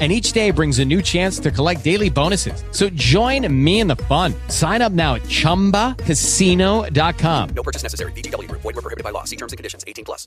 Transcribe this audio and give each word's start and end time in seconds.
and 0.00 0.10
each 0.10 0.32
day 0.32 0.50
brings 0.50 0.78
a 0.78 0.84
new 0.84 1.02
chance 1.02 1.38
to 1.40 1.50
collect 1.50 1.84
daily 1.84 2.08
bonuses. 2.08 2.64
So 2.70 2.88
join 2.90 3.46
me 3.52 3.80
in 3.80 3.86
the 3.86 3.96
fun. 3.96 4.32
Sign 4.48 4.80
up 4.80 4.92
now 4.92 5.16
at 5.16 5.22
ChumbaCasino.com. 5.24 7.48
No 7.50 7.62
purchase 7.62 7.82
necessary. 7.82 8.12
VGW. 8.12 8.50
Void 8.50 8.64
were 8.64 8.72
prohibited 8.72 9.04
by 9.04 9.10
law. 9.10 9.24
See 9.24 9.36
terms 9.36 9.52
and 9.52 9.58
conditions. 9.58 9.84
18 9.86 10.06
plus. 10.06 10.26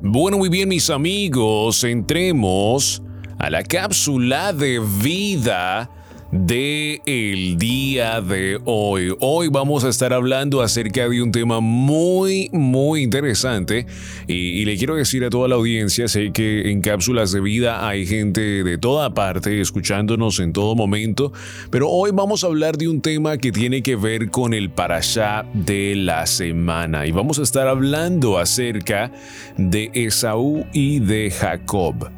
Bueno, 0.00 0.38
muy 0.38 0.48
bien, 0.48 0.70
mis 0.70 0.88
amigos, 0.88 1.84
entremos 1.84 3.02
a 3.38 3.50
la 3.50 3.62
cápsula 3.62 4.54
de 4.54 4.78
vida 4.78 5.90
de 6.30 7.00
el 7.06 7.56
día 7.56 8.20
de 8.20 8.60
hoy. 8.64 9.14
Hoy 9.20 9.48
vamos 9.48 9.84
a 9.84 9.88
estar 9.88 10.12
hablando 10.12 10.60
acerca 10.60 11.08
de 11.08 11.22
un 11.22 11.32
tema 11.32 11.60
muy, 11.60 12.50
muy 12.52 13.02
interesante 13.02 13.86
y, 14.26 14.64
le 14.64 14.76
quiero 14.76 14.96
decir 14.96 15.24
a 15.24 15.30
toda 15.30 15.48
la 15.48 15.54
audiencia, 15.54 16.08
sé 16.08 16.32
que 16.32 16.70
en 16.70 16.82
cápsulas 16.82 17.32
de 17.32 17.40
vida 17.40 17.88
hay 17.88 18.06
gente 18.06 18.40
de 18.40 18.78
toda 18.78 19.14
parte 19.14 19.60
escuchándonos 19.60 20.38
en 20.40 20.52
todo 20.52 20.74
momento, 20.74 21.32
pero 21.70 21.88
hoy 21.88 22.10
vamos 22.12 22.44
a 22.44 22.48
hablar 22.48 22.76
de 22.76 22.88
un 22.88 23.00
tema 23.00 23.38
que 23.38 23.50
tiene 23.50 23.82
que 23.82 23.96
ver 23.96 24.30
con 24.30 24.52
el 24.52 24.70
parashá 24.70 25.46
de 25.54 25.94
la 25.96 26.26
semana 26.26 27.06
y 27.06 27.12
vamos 27.12 27.38
a 27.38 27.42
estar 27.42 27.66
hablando 27.68 28.38
acerca 28.38 29.10
de 29.56 29.90
Esaú 29.94 30.66
y 30.72 30.98
de 30.98 31.30
Jacob. 31.30 32.10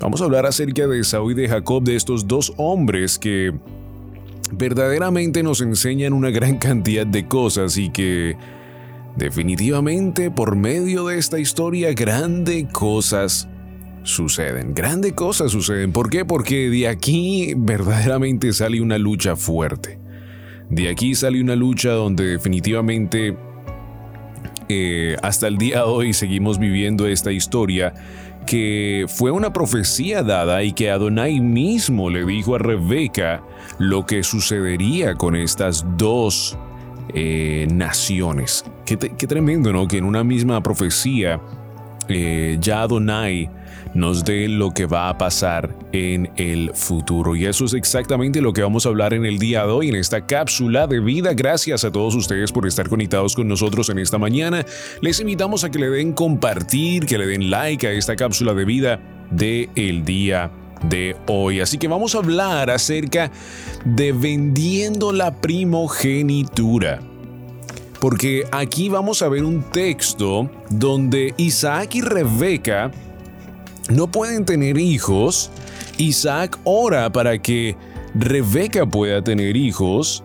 Vamos 0.00 0.22
a 0.22 0.24
hablar 0.24 0.46
acerca 0.46 0.86
de 0.86 1.02
Saúl 1.02 1.32
y 1.32 1.34
de 1.34 1.48
Jacob, 1.48 1.82
de 1.82 1.96
estos 1.96 2.28
dos 2.28 2.52
hombres 2.56 3.18
que 3.18 3.52
verdaderamente 4.52 5.42
nos 5.42 5.60
enseñan 5.60 6.12
una 6.12 6.30
gran 6.30 6.58
cantidad 6.58 7.06
de 7.06 7.26
cosas 7.26 7.76
y 7.76 7.90
que 7.90 8.36
definitivamente 9.16 10.30
por 10.30 10.54
medio 10.54 11.06
de 11.06 11.18
esta 11.18 11.40
historia 11.40 11.92
grandes 11.94 12.66
cosas 12.72 13.48
suceden. 14.04 14.72
Grandes 14.72 15.14
cosas 15.14 15.50
suceden. 15.50 15.92
¿Por 15.92 16.10
qué? 16.10 16.24
Porque 16.24 16.70
de 16.70 16.86
aquí 16.86 17.54
verdaderamente 17.56 18.52
sale 18.52 18.80
una 18.80 18.98
lucha 18.98 19.34
fuerte. 19.34 19.98
De 20.70 20.88
aquí 20.90 21.16
sale 21.16 21.40
una 21.40 21.56
lucha 21.56 21.90
donde 21.90 22.24
definitivamente 22.24 23.36
eh, 24.68 25.16
hasta 25.22 25.48
el 25.48 25.56
día 25.56 25.78
de 25.78 25.82
hoy 25.84 26.12
seguimos 26.12 26.58
viviendo 26.58 27.06
esta 27.06 27.32
historia 27.32 27.94
que 28.48 29.04
fue 29.08 29.30
una 29.30 29.52
profecía 29.52 30.22
dada 30.22 30.62
y 30.62 30.72
que 30.72 30.90
Adonai 30.90 31.38
mismo 31.38 32.08
le 32.08 32.24
dijo 32.24 32.54
a 32.54 32.58
Rebeca 32.58 33.42
lo 33.78 34.06
que 34.06 34.22
sucedería 34.22 35.16
con 35.16 35.36
estas 35.36 35.84
dos 35.98 36.56
eh, 37.12 37.66
naciones. 37.70 38.64
Qué, 38.86 38.96
tremendo, 38.96 39.70
¿no? 39.70 39.86
Que 39.86 39.98
en 39.98 40.04
una 40.04 40.24
misma 40.24 40.62
profecía 40.62 41.42
eh, 42.08 42.56
ya 42.58 42.82
Adonai 42.82 43.50
nos 43.98 44.24
dé 44.24 44.46
lo 44.48 44.70
que 44.70 44.86
va 44.86 45.08
a 45.08 45.18
pasar 45.18 45.74
en 45.92 46.30
el 46.36 46.70
futuro. 46.72 47.34
Y 47.34 47.46
eso 47.46 47.64
es 47.64 47.74
exactamente 47.74 48.40
lo 48.40 48.52
que 48.52 48.62
vamos 48.62 48.86
a 48.86 48.90
hablar 48.90 49.12
en 49.12 49.26
el 49.26 49.40
día 49.40 49.66
de 49.66 49.72
hoy, 49.72 49.88
en 49.88 49.96
esta 49.96 50.24
cápsula 50.24 50.86
de 50.86 51.00
vida. 51.00 51.34
Gracias 51.34 51.84
a 51.84 51.90
todos 51.90 52.14
ustedes 52.14 52.52
por 52.52 52.66
estar 52.66 52.88
conectados 52.88 53.34
con 53.34 53.48
nosotros 53.48 53.90
en 53.90 53.98
esta 53.98 54.16
mañana. 54.16 54.64
Les 55.00 55.18
invitamos 55.18 55.64
a 55.64 55.70
que 55.70 55.80
le 55.80 55.90
den 55.90 56.12
compartir, 56.12 57.06
que 57.06 57.18
le 57.18 57.26
den 57.26 57.50
like 57.50 57.88
a 57.88 57.90
esta 57.90 58.14
cápsula 58.14 58.54
de 58.54 58.64
vida 58.64 59.00
de 59.32 59.68
el 59.74 60.04
día 60.04 60.52
de 60.84 61.16
hoy. 61.26 61.60
Así 61.60 61.76
que 61.76 61.88
vamos 61.88 62.14
a 62.14 62.18
hablar 62.18 62.70
acerca 62.70 63.32
de 63.84 64.12
vendiendo 64.12 65.10
la 65.10 65.34
primogenitura. 65.34 67.00
Porque 68.00 68.44
aquí 68.52 68.88
vamos 68.88 69.22
a 69.22 69.28
ver 69.28 69.42
un 69.42 69.60
texto 69.72 70.48
donde 70.70 71.34
Isaac 71.36 71.96
y 71.96 72.00
Rebeca 72.00 72.92
no 73.88 74.10
pueden 74.10 74.44
tener 74.44 74.78
hijos, 74.78 75.50
Isaac 75.96 76.58
ora 76.64 77.10
para 77.10 77.38
que 77.40 77.76
Rebeca 78.14 78.86
pueda 78.86 79.22
tener 79.22 79.56
hijos 79.56 80.22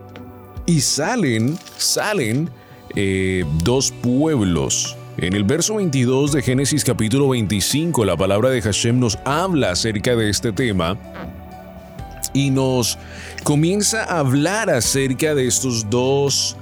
y 0.65 0.81
salen, 0.81 1.57
salen 1.77 2.49
eh, 2.95 3.45
dos 3.63 3.91
pueblos. 3.91 4.97
En 5.17 5.33
el 5.33 5.43
verso 5.43 5.75
22 5.75 6.31
de 6.31 6.41
Génesis 6.41 6.83
capítulo 6.83 7.29
25, 7.29 8.03
la 8.03 8.17
palabra 8.17 8.49
de 8.49 8.61
Hashem 8.61 8.99
nos 8.99 9.17
habla 9.25 9.71
acerca 9.71 10.15
de 10.15 10.29
este 10.29 10.51
tema 10.51 10.97
y 12.33 12.49
nos 12.49 12.97
comienza 13.43 14.03
a 14.03 14.19
hablar 14.19 14.69
acerca 14.69 15.35
de 15.35 15.47
estos 15.47 15.89
dos 15.89 16.57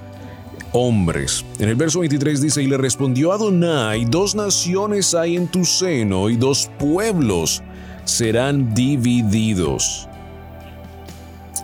hombres. 0.74 1.46
En 1.60 1.70
el 1.70 1.76
verso 1.76 2.00
23 2.00 2.42
dice, 2.42 2.64
y 2.64 2.68
le 2.68 2.78
respondió 2.78 3.32
Adonai, 3.32 4.06
dos 4.06 4.36
naciones 4.36 5.14
hay 5.14 5.36
en 5.36 5.48
tu 5.48 5.66
seno 5.66 6.30
y 6.30 6.36
dos 6.36 6.70
pueblos 6.80 7.62
serán 8.06 8.74
divididos 8.74 10.08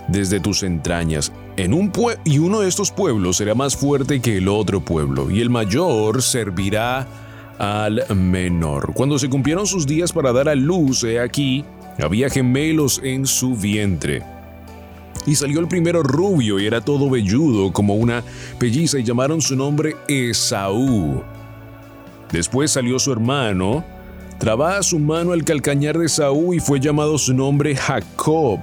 desde 0.07 0.39
tus 0.39 0.63
entrañas. 0.63 1.31
En 1.57 1.73
un 1.73 1.91
y 2.23 2.37
uno 2.37 2.61
de 2.61 2.67
estos 2.67 2.91
pueblos 2.91 3.37
será 3.37 3.55
más 3.55 3.75
fuerte 3.75 4.21
que 4.21 4.37
el 4.37 4.47
otro 4.47 4.79
pueblo, 4.79 5.31
y 5.31 5.41
el 5.41 5.49
mayor 5.49 6.21
servirá 6.21 7.07
al 7.57 8.03
menor. 8.15 8.93
Cuando 8.93 9.17
se 9.17 9.29
cumplieron 9.29 9.65
sus 9.65 9.87
días 9.87 10.13
para 10.13 10.31
dar 10.31 10.49
a 10.49 10.55
luz, 10.55 11.03
he 11.03 11.19
aquí, 11.19 11.65
había 11.99 12.29
gemelos 12.29 13.01
en 13.03 13.25
su 13.25 13.55
vientre. 13.55 14.36
Y 15.25 15.35
salió 15.35 15.59
el 15.59 15.67
primero 15.67 16.03
rubio 16.03 16.59
y 16.59 16.65
era 16.65 16.81
todo 16.81 17.09
velludo 17.09 17.71
como 17.71 17.95
una 17.95 18.23
pelliza 18.59 18.99
y 18.99 19.03
llamaron 19.03 19.41
su 19.41 19.55
nombre 19.55 19.95
Esaú. 20.07 21.21
Después 22.31 22.71
salió 22.71 22.99
su 22.99 23.11
hermano, 23.11 23.83
trababa 24.37 24.81
su 24.83 24.99
mano 24.99 25.31
al 25.31 25.43
calcañar 25.43 25.97
de 25.97 26.05
Esaú 26.05 26.53
y 26.53 26.59
fue 26.59 26.79
llamado 26.79 27.17
su 27.17 27.33
nombre 27.33 27.75
Jacob. 27.75 28.59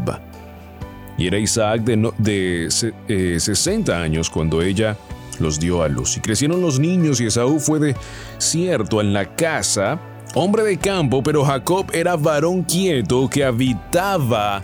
Y 1.17 1.27
era 1.27 1.39
Isaac 1.39 1.83
de, 1.83 2.11
de 2.19 3.41
60 3.41 3.93
eh, 3.93 4.03
años 4.03 4.31
cuando 4.31 4.63
ella 4.63 4.97
los 5.39 5.61
dio 5.61 5.83
a 5.83 5.89
luz. 5.89 6.17
Y 6.17 6.21
crecieron 6.21 6.61
los 6.61 6.79
niños 6.79 7.21
y 7.21 7.27
Esaú 7.27 7.61
fue 7.61 7.79
de 7.79 7.97
cierto 8.39 9.01
en 9.01 9.13
la 9.13 9.35
casa, 9.37 10.01
hombre 10.35 10.63
de 10.65 10.77
campo, 10.77 11.23
pero 11.23 11.45
Jacob 11.45 11.87
era 11.93 12.17
varón 12.17 12.63
quieto 12.63 13.29
que 13.29 13.45
habitaba 13.45 14.63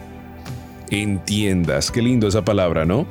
en 0.91 1.25
tiendas. 1.25 1.91
Qué 1.91 2.03
lindo 2.03 2.29
esa 2.29 2.45
palabra, 2.45 2.85
¿no? 2.85 3.07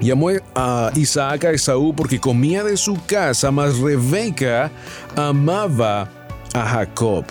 Llamó 0.00 0.30
a 0.54 0.90
Isaac 0.96 1.44
a 1.44 1.50
Esaú 1.52 1.94
porque 1.94 2.18
comía 2.18 2.64
de 2.64 2.76
su 2.76 2.98
casa, 3.06 3.50
mas 3.50 3.78
Rebeca 3.78 4.70
amaba 5.16 6.10
a 6.52 6.68
Jacob. 6.68 7.24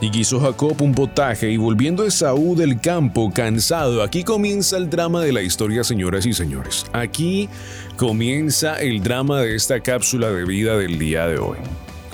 Y 0.00 0.10
quiso 0.10 0.40
Jacob 0.40 0.82
un 0.82 0.94
potaje 0.94 1.50
y 1.50 1.56
volviendo 1.56 2.04
Esaú 2.04 2.56
del 2.56 2.80
campo 2.80 3.32
cansado, 3.32 4.02
aquí 4.02 4.24
comienza 4.24 4.76
el 4.76 4.90
drama 4.90 5.22
de 5.22 5.32
la 5.32 5.42
historia, 5.42 5.84
señoras 5.84 6.26
y 6.26 6.32
señores. 6.32 6.86
Aquí 6.92 7.48
comienza 7.96 8.80
el 8.80 9.02
drama 9.02 9.40
de 9.40 9.54
esta 9.54 9.80
cápsula 9.80 10.30
de 10.30 10.44
vida 10.44 10.76
del 10.76 10.98
día 10.98 11.26
de 11.28 11.38
hoy. 11.38 11.58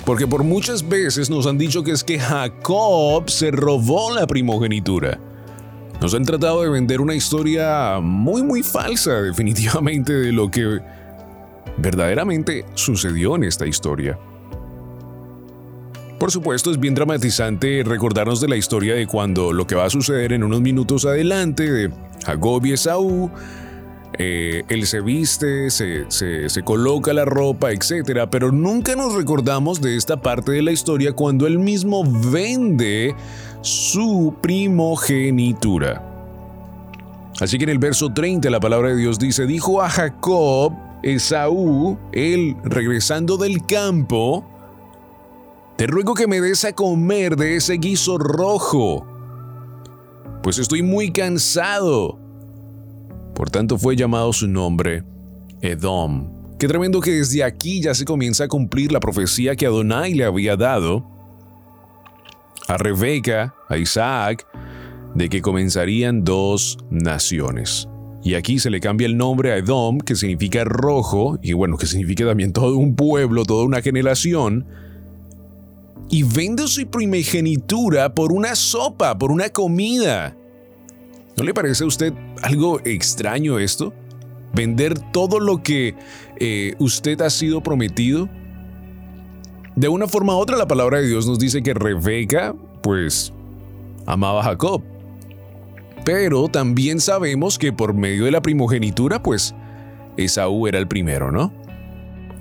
Porque 0.05 0.27
por 0.27 0.43
muchas 0.43 0.87
veces 0.87 1.29
nos 1.29 1.47
han 1.47 1.57
dicho 1.57 1.83
que 1.83 1.91
es 1.91 2.03
que 2.03 2.19
Jacob 2.19 3.29
se 3.29 3.51
robó 3.51 4.13
la 4.13 4.27
primogenitura. 4.27 5.19
Nos 6.01 6.13
han 6.13 6.23
tratado 6.23 6.61
de 6.61 6.69
vender 6.69 7.01
una 7.01 7.13
historia 7.13 7.99
muy 8.01 8.41
muy 8.41 8.63
falsa 8.63 9.11
definitivamente 9.21 10.13
de 10.13 10.31
lo 10.31 10.49
que 10.49 10.79
verdaderamente 11.77 12.65
sucedió 12.73 13.35
en 13.35 13.43
esta 13.43 13.67
historia. 13.67 14.17
Por 16.19 16.31
supuesto, 16.31 16.69
es 16.71 16.79
bien 16.79 16.95
dramatizante 16.95 17.81
recordarnos 17.85 18.41
de 18.41 18.49
la 18.49 18.57
historia 18.57 18.93
de 18.95 19.07
cuando 19.07 19.53
lo 19.53 19.65
que 19.65 19.75
va 19.75 19.85
a 19.85 19.89
suceder 19.89 20.33
en 20.33 20.43
unos 20.43 20.59
minutos 20.59 21.05
adelante 21.05 21.71
de 21.71 21.91
Jacob 22.25 22.65
y 22.65 22.73
Esaú. 22.73 23.31
Eh, 24.17 24.63
él 24.69 24.87
se 24.87 25.01
viste, 25.01 25.69
se, 25.69 26.09
se 26.09 26.63
coloca 26.63 27.13
la 27.13 27.25
ropa, 27.25 27.71
etc. 27.71 28.27
Pero 28.29 28.51
nunca 28.51 28.95
nos 28.95 29.13
recordamos 29.13 29.81
de 29.81 29.95
esta 29.95 30.21
parte 30.21 30.51
de 30.51 30.61
la 30.61 30.71
historia 30.71 31.13
cuando 31.13 31.47
él 31.47 31.59
mismo 31.59 32.03
vende 32.31 33.15
su 33.61 34.35
primogenitura. 34.41 36.05
Así 37.39 37.57
que 37.57 37.63
en 37.63 37.69
el 37.69 37.79
verso 37.79 38.11
30 38.11 38.49
la 38.49 38.59
palabra 38.59 38.89
de 38.89 38.97
Dios 38.97 39.17
dice, 39.17 39.45
dijo 39.45 39.81
a 39.81 39.89
Jacob, 39.89 40.73
Esaú, 41.03 41.97
él 42.11 42.57
regresando 42.63 43.37
del 43.37 43.65
campo, 43.65 44.45
te 45.77 45.87
ruego 45.87 46.13
que 46.13 46.27
me 46.27 46.41
des 46.41 46.65
a 46.65 46.73
comer 46.73 47.37
de 47.37 47.55
ese 47.55 47.75
guiso 47.75 48.17
rojo, 48.17 49.05
pues 50.43 50.57
estoy 50.57 50.83
muy 50.83 51.11
cansado. 51.11 52.19
Por 53.39 53.49
tanto 53.49 53.77
fue 53.77 53.95
llamado 53.95 54.33
su 54.33 54.49
nombre 54.49 55.05
Edom. 55.61 56.57
Qué 56.59 56.67
tremendo 56.67 56.99
que 56.99 57.11
desde 57.11 57.45
aquí 57.45 57.81
ya 57.81 57.93
se 57.93 58.03
comienza 58.03 58.43
a 58.43 58.47
cumplir 58.49 58.91
la 58.91 58.99
profecía 58.99 59.55
que 59.55 59.65
Adonai 59.65 60.13
le 60.13 60.25
había 60.25 60.57
dado 60.57 61.09
a 62.67 62.75
Rebeca, 62.75 63.55
a 63.69 63.77
Isaac, 63.77 64.45
de 65.15 65.29
que 65.29 65.41
comenzarían 65.41 66.25
dos 66.25 66.79
naciones. 66.89 67.87
Y 68.23 68.33
aquí 68.33 68.59
se 68.59 68.69
le 68.69 68.81
cambia 68.81 69.07
el 69.07 69.15
nombre 69.15 69.53
a 69.53 69.57
Edom, 69.57 69.99
que 69.99 70.17
significa 70.17 70.65
rojo, 70.65 71.39
y 71.41 71.53
bueno, 71.53 71.77
que 71.77 71.85
significa 71.85 72.25
también 72.25 72.51
todo 72.51 72.77
un 72.77 72.97
pueblo, 72.97 73.45
toda 73.45 73.63
una 73.63 73.81
generación, 73.81 74.67
y 76.09 76.23
vende 76.23 76.67
su 76.67 76.85
primogenitura 76.89 78.13
por 78.13 78.33
una 78.33 78.53
sopa, 78.55 79.17
por 79.17 79.31
una 79.31 79.47
comida. 79.47 80.35
¿No 81.37 81.45
le 81.45 81.53
parece 81.53 81.85
a 81.85 81.87
usted 81.87 82.13
algo 82.43 82.79
extraño 82.85 83.59
esto? 83.59 83.93
Vender 84.53 84.99
todo 85.11 85.39
lo 85.39 85.61
que 85.61 85.95
eh, 86.37 86.75
usted 86.79 87.21
ha 87.21 87.29
sido 87.29 87.61
prometido. 87.61 88.29
De 89.75 89.87
una 89.87 90.07
forma 90.07 90.35
u 90.35 90.39
otra, 90.39 90.57
la 90.57 90.67
palabra 90.67 90.99
de 90.99 91.07
Dios 91.07 91.27
nos 91.27 91.39
dice 91.39 91.61
que 91.61 91.73
Rebeca, 91.73 92.55
pues, 92.81 93.31
amaba 94.05 94.41
a 94.41 94.43
Jacob. 94.43 94.83
Pero 96.03 96.47
también 96.47 96.99
sabemos 96.99 97.57
que 97.57 97.71
por 97.71 97.93
medio 97.93 98.25
de 98.25 98.31
la 98.31 98.41
primogenitura, 98.41 99.21
pues, 99.21 99.53
Esaú 100.17 100.67
era 100.67 100.79
el 100.79 100.87
primero, 100.87 101.31
¿no? 101.31 101.53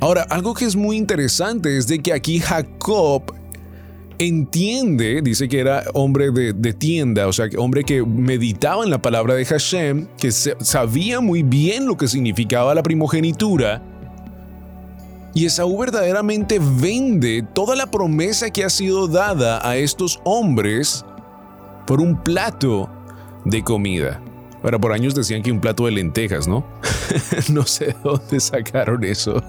Ahora, 0.00 0.22
algo 0.30 0.54
que 0.54 0.64
es 0.64 0.76
muy 0.76 0.96
interesante 0.96 1.76
es 1.76 1.86
de 1.88 1.98
que 1.98 2.12
aquí 2.12 2.38
Jacob 2.38 3.34
entiende, 4.18 5.22
dice 5.22 5.48
que 5.48 5.60
era 5.60 5.84
hombre 5.94 6.30
de, 6.30 6.72
tienda, 6.72 7.28
o 7.28 7.32
sea, 7.32 7.46
hombre 7.56 7.84
que 7.84 8.04
meditaba 8.04 8.84
en 8.84 8.90
la 8.90 9.00
palabra 9.00 9.34
de 9.34 9.44
Hashem, 9.44 10.08
que 10.18 10.30
sabía 10.32 11.20
muy 11.20 11.42
bien 11.42 11.86
lo 11.86 11.96
que 11.96 12.08
significaba 12.08 12.74
la 12.74 12.82
primogenitura. 12.82 13.82
Y 15.34 15.46
Esaú 15.46 15.78
verdaderamente 15.78 16.58
vende 16.58 17.44
toda 17.54 17.76
la 17.76 17.86
promesa 17.86 18.50
que 18.50 18.64
ha 18.64 18.70
sido 18.70 19.06
dada 19.06 19.66
a 19.66 19.76
estos 19.76 20.20
hombres 20.24 21.04
por 21.86 22.00
un 22.00 22.22
plato 22.22 22.90
de 23.44 23.62
comida. 23.62 24.20
Ahora, 24.62 24.80
por 24.80 24.92
años 24.92 25.14
decían 25.14 25.42
que 25.42 25.52
un 25.52 25.60
plato 25.60 25.86
de 25.86 25.92
lentejas, 25.92 26.48
¿no? 26.48 26.66
no 27.50 27.64
sé 27.64 27.86
de 27.86 27.96
dónde 28.02 28.40
sacaron 28.40 29.04
eso. 29.04 29.40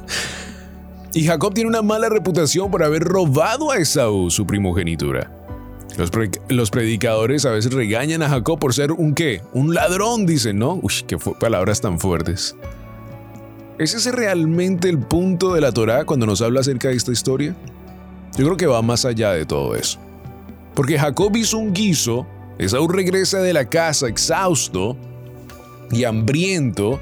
Y 1.13 1.25
Jacob 1.25 1.53
tiene 1.53 1.69
una 1.69 1.81
mala 1.81 2.09
reputación 2.09 2.69
por 2.69 2.83
haber 2.83 3.03
robado 3.03 3.71
a 3.71 3.77
Esaú 3.77 4.29
su 4.29 4.45
primogenitura. 4.45 5.31
Los, 6.49 6.69
predicadores 6.69 7.45
a 7.45 7.51
veces 7.51 7.73
regañan 7.73 8.21
a 8.21 8.29
Jacob 8.29 8.59
por 8.59 8.73
ser 8.73 8.91
un 8.91 9.13
qué, 9.13 9.41
un 9.53 9.73
ladrón, 9.73 10.25
dicen, 10.25 10.57
¿no? 10.57 10.79
Uy, 10.81 10.93
qué 11.07 11.17
palabras 11.17 11.81
tan 11.81 11.99
fuertes. 11.99 12.55
¿Es 13.79 13.93
ese 13.93 14.11
realmente 14.11 14.87
el 14.87 14.99
punto 14.99 15.53
de 15.53 15.61
la 15.61 15.71
Torá 15.71 16.05
cuando 16.05 16.25
nos 16.25 16.41
habla 16.41 16.61
acerca 16.61 16.89
de 16.89 16.95
esta 16.95 17.11
historia? 17.11 17.55
Yo 18.37 18.45
creo 18.45 18.57
que 18.57 18.67
va 18.67 18.81
más 18.81 19.03
allá 19.03 19.31
de 19.31 19.45
todo 19.45 19.75
eso. 19.75 19.99
Porque 20.75 20.97
Jacob 20.97 21.35
hizo 21.35 21.57
un 21.57 21.73
guiso, 21.73 22.25
Esaú 22.59 22.87
regresa 22.87 23.39
de 23.39 23.51
la 23.51 23.65
casa 23.67 24.07
exhausto 24.07 24.95
y 25.91 26.03
hambriento, 26.03 26.99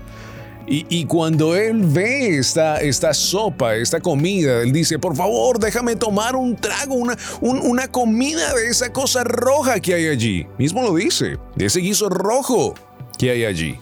y, 0.70 1.06
cuando 1.06 1.56
él 1.56 1.82
ve 1.86 2.38
esta, 2.38 2.82
esta 2.82 3.14
sopa, 3.14 3.76
esta 3.76 4.02
comida, 4.02 4.62
él 4.62 4.74
dice, 4.74 5.00
por 5.00 5.16
favor, 5.16 5.60
déjame 5.60 5.96
tomar 5.96 6.36
un 6.36 6.58
trago, 6.58 6.96
una, 6.96 7.18
una 7.40 7.88
comida 7.88 8.54
de 8.54 8.68
esa 8.68 8.92
cosa 8.92 9.24
roja 9.24 9.80
que 9.80 9.94
hay 9.94 10.08
allí. 10.08 10.46
Mismo 10.58 10.82
lo 10.82 10.94
dice, 10.94 11.38
de 11.56 11.66
ese 11.66 11.80
guiso 11.80 12.10
rojo 12.10 12.74
que 13.18 13.32
hay 13.32 13.46
allí. 13.46 13.78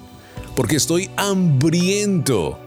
Porque 0.55 0.75
estoy 0.75 1.09
hambriento. 1.17 2.59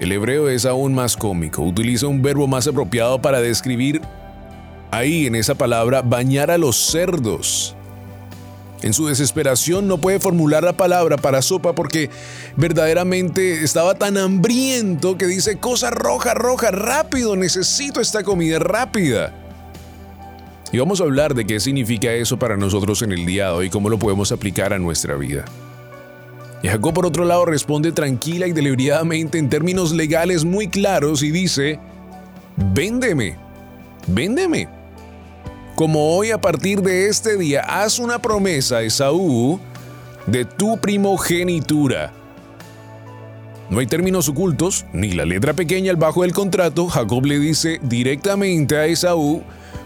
El 0.00 0.10
hebreo 0.10 0.48
es 0.48 0.66
aún 0.66 0.94
más 0.94 1.16
cómico, 1.16 1.62
utiliza 1.62 2.08
un 2.08 2.20
verbo 2.20 2.48
más 2.48 2.66
apropiado 2.66 3.22
para 3.22 3.40
describir 3.40 4.02
ahí 4.90 5.26
en 5.26 5.36
esa 5.36 5.54
palabra 5.54 6.02
bañar 6.02 6.50
a 6.50 6.58
los 6.58 6.76
cerdos. 6.76 7.76
En 8.84 8.92
su 8.92 9.06
desesperación 9.06 9.88
no 9.88 9.96
puede 9.96 10.20
formular 10.20 10.62
la 10.62 10.74
palabra 10.74 11.16
para 11.16 11.40
sopa 11.40 11.74
porque 11.74 12.10
verdaderamente 12.54 13.64
estaba 13.64 13.94
tan 13.94 14.18
hambriento 14.18 15.16
que 15.16 15.26
dice, 15.26 15.56
cosa 15.56 15.88
roja, 15.88 16.34
roja, 16.34 16.70
rápido, 16.70 17.34
necesito 17.34 18.02
esta 18.02 18.22
comida 18.22 18.58
rápida. 18.58 19.32
Y 20.70 20.76
vamos 20.76 21.00
a 21.00 21.04
hablar 21.04 21.34
de 21.34 21.46
qué 21.46 21.60
significa 21.60 22.12
eso 22.12 22.38
para 22.38 22.58
nosotros 22.58 23.00
en 23.00 23.12
el 23.12 23.24
día 23.24 23.46
de 23.46 23.52
hoy, 23.52 23.70
cómo 23.70 23.88
lo 23.88 23.98
podemos 23.98 24.32
aplicar 24.32 24.74
a 24.74 24.78
nuestra 24.78 25.14
vida. 25.14 25.46
Y 26.62 26.68
Jacob 26.68 26.92
por 26.92 27.06
otro 27.06 27.24
lado 27.24 27.46
responde 27.46 27.90
tranquila 27.90 28.46
y 28.46 28.52
deliberadamente 28.52 29.38
en 29.38 29.48
términos 29.48 29.92
legales 29.92 30.44
muy 30.44 30.68
claros 30.68 31.22
y 31.22 31.30
dice, 31.30 31.80
véndeme, 32.74 33.38
véndeme 34.08 34.83
como 35.74 36.16
hoy 36.16 36.30
a 36.30 36.40
partir 36.40 36.82
de 36.82 37.08
este 37.08 37.36
día 37.36 37.62
haz 37.62 37.98
una 37.98 38.20
promesa, 38.20 38.82
Esaú, 38.82 39.60
de 40.26 40.44
tu 40.44 40.78
primogenitura. 40.78 42.12
No 43.70 43.80
hay 43.80 43.86
términos 43.86 44.28
ocultos, 44.28 44.84
ni 44.92 45.12
la 45.12 45.24
letra 45.24 45.54
pequeña 45.54 45.90
al 45.90 45.96
bajo 45.96 46.22
del 46.22 46.32
contrato. 46.32 46.86
Jacob 46.86 47.24
le 47.24 47.38
dice 47.38 47.80
directamente 47.82 48.76
a 48.76 48.86
Esaú, 48.86 49.42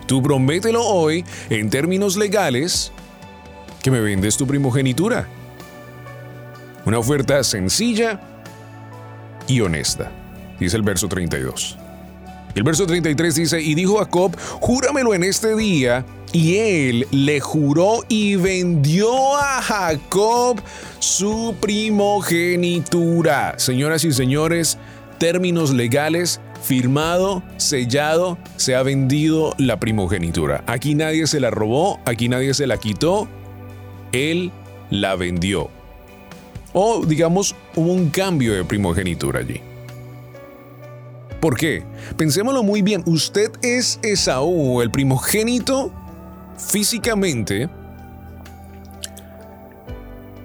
tú 0.07 0.23
promételo 0.23 0.85
hoy, 0.85 1.25
en 1.49 1.71
términos 1.71 2.17
legales, 2.17 2.93
que 3.83 3.91
me 3.91 4.01
vendes 4.01 4.37
tu 4.37 4.47
primogenitura. 4.47 5.29
Una 6.85 6.99
oferta 6.99 7.43
sencilla 7.45 8.21
y 9.47 9.61
honesta, 9.61 10.11
dice 10.59 10.77
el 10.77 10.83
verso 10.83 11.09
32. 11.09 11.79
El 12.55 12.63
verso 12.63 12.87
33 12.87 13.35
dice, 13.35 13.61
y 13.61 13.75
dijo 13.75 13.99
Jacob, 13.99 14.37
júramelo 14.61 15.15
en 15.15 15.25
este 15.25 15.55
día. 15.57 16.05
Y 16.33 16.57
él 16.57 17.07
le 17.11 17.41
juró 17.41 18.05
y 18.09 18.37
vendió 18.37 19.37
a 19.37 19.63
Jacob 19.63 20.61
su 20.99 21.55
primogenitura. 21.61 23.55
Señoras 23.59 24.05
y 24.05 24.13
señores, 24.13 24.77
términos 25.19 25.73
legales, 25.73 26.41
firmado, 26.63 27.43
sellado, 27.57 28.37
se 28.57 28.75
ha 28.75 28.83
vendido 28.83 29.55
la 29.59 29.81
primogenitura. 29.81 30.65
Aquí 30.67 30.95
nadie 30.95 31.27
se 31.27 31.41
la 31.41 31.51
robó, 31.51 31.99
aquí 32.05 32.29
nadie 32.29 32.53
se 32.53 32.67
la 32.67 32.77
quitó, 32.77 33.27
él 34.13 34.53
la 34.91 35.17
vendió. 35.17 35.71
O 36.73 37.05
digamos, 37.07 37.57
hubo 37.75 37.93
un 37.93 38.11
cambio 38.11 38.55
de 38.55 38.65
primogenitura 38.65 39.41
allí. 39.41 39.63
¿Por 41.41 41.57
qué? 41.57 41.85
Pensémoslo 42.17 42.63
muy 42.63 42.83
bien, 42.83 43.03
usted 43.07 43.53
es 43.63 44.01
Esaú, 44.03 44.83
el 44.83 44.91
primogénito 44.91 45.93
físicamente, 46.57 47.69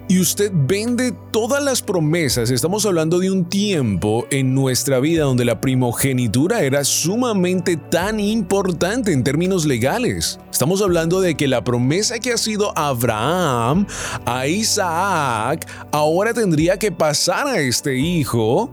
y 0.06 0.20
usted 0.20 0.52
vende 0.54 1.12
todas 1.32 1.62
las 1.64 1.82
promesas. 1.82 2.50
Estamos 2.50 2.84
hablando 2.84 3.18
de 3.18 3.30
un 3.30 3.46
tiempo 3.46 4.26
en 4.30 4.54
nuestra 4.54 5.00
vida 5.00 5.24
donde 5.24 5.44
la 5.44 5.60
primogenitura 5.60 6.62
era 6.62 6.84
sumamente 6.84 7.76
tan 7.76 8.20
importante 8.20 9.12
en 9.12 9.24
términos 9.24 9.64
legales. 9.64 10.38
Estamos 10.52 10.82
hablando 10.82 11.20
de 11.20 11.36
que 11.36 11.48
la 11.48 11.64
promesa 11.64 12.18
que 12.18 12.32
ha 12.32 12.36
sido 12.36 12.76
Abraham 12.78 13.86
a 14.26 14.46
Isaac 14.46 15.66
ahora 15.90 16.34
tendría 16.34 16.78
que 16.78 16.92
pasar 16.92 17.48
a 17.48 17.58
este 17.58 17.96
hijo 17.96 18.70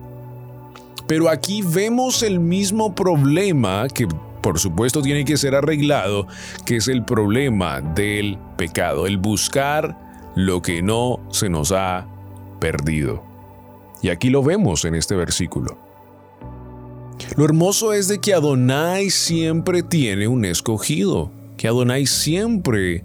pero 1.11 1.27
aquí 1.27 1.61
vemos 1.61 2.23
el 2.23 2.39
mismo 2.39 2.95
problema 2.95 3.89
que 3.89 4.07
por 4.39 4.59
supuesto 4.59 5.01
tiene 5.01 5.25
que 5.25 5.35
ser 5.35 5.55
arreglado, 5.55 6.25
que 6.65 6.77
es 6.77 6.87
el 6.87 7.03
problema 7.03 7.81
del 7.81 8.37
pecado, 8.55 9.05
el 9.05 9.17
buscar 9.17 10.31
lo 10.37 10.61
que 10.61 10.81
no 10.81 11.19
se 11.29 11.49
nos 11.49 11.73
ha 11.73 12.07
perdido. 12.61 13.25
Y 14.01 14.07
aquí 14.07 14.29
lo 14.29 14.41
vemos 14.41 14.85
en 14.85 14.95
este 14.95 15.17
versículo. 15.17 15.77
Lo 17.35 17.43
hermoso 17.43 17.91
es 17.91 18.07
de 18.07 18.21
que 18.21 18.33
Adonai 18.33 19.09
siempre 19.09 19.83
tiene 19.83 20.29
un 20.29 20.45
escogido, 20.45 21.29
que 21.57 21.67
Adonai 21.67 22.05
siempre 22.05 23.03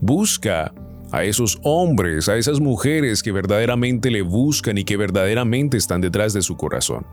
busca 0.00 0.72
a 1.12 1.24
esos 1.24 1.58
hombres, 1.62 2.28
a 2.28 2.36
esas 2.36 2.60
mujeres 2.60 3.22
que 3.22 3.32
verdaderamente 3.32 4.10
le 4.10 4.22
buscan 4.22 4.78
y 4.78 4.84
que 4.84 4.96
verdaderamente 4.96 5.76
están 5.76 6.00
detrás 6.00 6.32
de 6.32 6.42
su 6.42 6.56
corazón. 6.56 7.06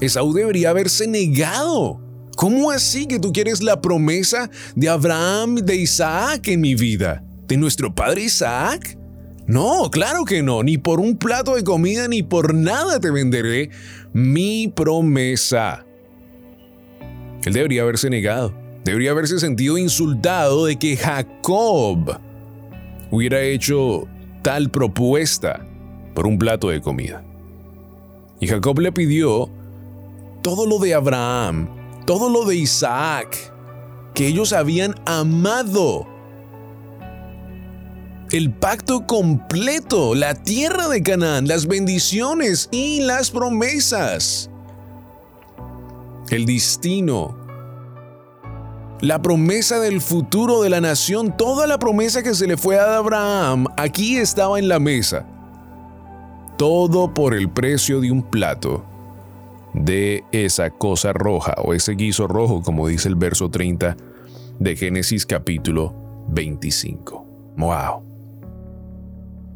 Esaú 0.00 0.32
debería 0.32 0.70
haberse 0.70 1.06
negado. 1.06 2.00
¿Cómo 2.36 2.70
así 2.70 3.06
que 3.06 3.18
tú 3.18 3.32
quieres 3.32 3.62
la 3.62 3.80
promesa 3.80 4.50
de 4.74 4.88
Abraham, 4.88 5.56
de 5.56 5.76
Isaac 5.76 6.48
en 6.48 6.60
mi 6.60 6.74
vida? 6.74 7.22
¿De 7.46 7.56
nuestro 7.56 7.94
padre 7.94 8.22
Isaac? 8.22 8.98
No, 9.46 9.90
claro 9.90 10.24
que 10.24 10.42
no, 10.42 10.62
ni 10.62 10.78
por 10.78 11.00
un 11.00 11.16
plato 11.18 11.56
de 11.56 11.64
comida 11.64 12.08
ni 12.08 12.22
por 12.22 12.54
nada 12.54 13.00
te 13.00 13.10
venderé 13.10 13.70
mi 14.12 14.68
promesa. 14.68 15.84
Él 17.44 17.52
debería 17.52 17.82
haberse 17.82 18.08
negado, 18.08 18.54
debería 18.84 19.12
haberse 19.12 19.38
sentido 19.38 19.78
insultado 19.78 20.66
de 20.66 20.78
que 20.78 20.96
Jacob 20.96 22.18
hubiera 23.10 23.40
hecho 23.42 24.06
tal 24.42 24.70
propuesta 24.70 25.66
por 26.14 26.26
un 26.26 26.38
plato 26.38 26.68
de 26.68 26.80
comida. 26.80 27.24
Y 28.40 28.48
Jacob 28.48 28.78
le 28.80 28.92
pidió 28.92 29.48
todo 30.42 30.66
lo 30.66 30.78
de 30.78 30.94
Abraham, 30.94 31.68
todo 32.06 32.28
lo 32.28 32.44
de 32.44 32.56
Isaac, 32.56 33.52
que 34.14 34.26
ellos 34.26 34.52
habían 34.52 34.94
amado 35.06 36.06
el 38.32 38.50
pacto 38.50 39.06
completo, 39.06 40.14
la 40.14 40.34
tierra 40.34 40.88
de 40.88 41.02
Canaán, 41.02 41.46
las 41.46 41.66
bendiciones 41.66 42.68
y 42.72 43.02
las 43.02 43.30
promesas. 43.30 44.50
El 46.30 46.46
destino. 46.46 47.41
La 49.02 49.20
promesa 49.20 49.80
del 49.80 50.00
futuro 50.00 50.62
de 50.62 50.70
la 50.70 50.80
nación, 50.80 51.36
toda 51.36 51.66
la 51.66 51.80
promesa 51.80 52.22
que 52.22 52.36
se 52.36 52.46
le 52.46 52.56
fue 52.56 52.78
a 52.78 52.98
Abraham, 52.98 53.66
aquí 53.76 54.16
estaba 54.16 54.60
en 54.60 54.68
la 54.68 54.78
mesa. 54.78 55.26
Todo 56.56 57.12
por 57.12 57.34
el 57.34 57.50
precio 57.50 58.00
de 58.00 58.12
un 58.12 58.22
plato 58.22 58.84
de 59.74 60.22
esa 60.30 60.70
cosa 60.70 61.12
roja 61.12 61.56
o 61.64 61.74
ese 61.74 61.94
guiso 61.94 62.28
rojo, 62.28 62.62
como 62.62 62.86
dice 62.86 63.08
el 63.08 63.16
verso 63.16 63.50
30 63.50 63.96
de 64.60 64.76
Génesis 64.76 65.26
capítulo 65.26 65.92
25. 66.28 67.26
¡Wow! 67.56 68.04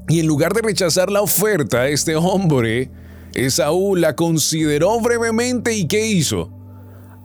Y 0.09 0.19
en 0.19 0.26
lugar 0.26 0.55
de 0.55 0.62
rechazar 0.62 1.09
la 1.09 1.21
oferta, 1.21 1.87
este 1.87 2.17
hombre, 2.17 2.91
Esaú, 3.33 3.95
la 3.95 4.17
consideró 4.17 4.99
brevemente 5.00 5.73
y 5.73 5.87
¿qué 5.87 6.05
hizo? 6.05 6.50